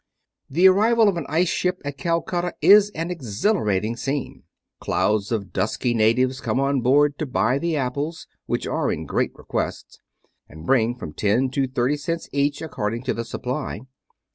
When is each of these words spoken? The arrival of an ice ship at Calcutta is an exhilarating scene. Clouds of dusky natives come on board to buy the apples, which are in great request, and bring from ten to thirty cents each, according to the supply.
The 0.49 0.67
arrival 0.67 1.07
of 1.07 1.15
an 1.17 1.27
ice 1.29 1.47
ship 1.49 1.79
at 1.85 1.95
Calcutta 1.99 2.55
is 2.59 2.89
an 2.95 3.11
exhilarating 3.11 3.95
scene. 3.95 4.41
Clouds 4.79 5.31
of 5.31 5.53
dusky 5.53 5.93
natives 5.93 6.41
come 6.41 6.59
on 6.59 6.81
board 6.81 7.19
to 7.19 7.27
buy 7.27 7.59
the 7.59 7.75
apples, 7.77 8.25
which 8.47 8.65
are 8.65 8.91
in 8.91 9.05
great 9.05 9.29
request, 9.35 9.99
and 10.49 10.65
bring 10.65 10.95
from 10.95 11.13
ten 11.13 11.51
to 11.51 11.67
thirty 11.67 11.97
cents 11.97 12.27
each, 12.31 12.63
according 12.63 13.03
to 13.03 13.13
the 13.13 13.23
supply. 13.23 13.81